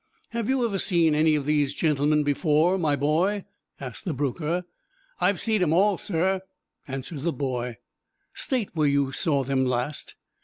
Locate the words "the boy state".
7.21-8.69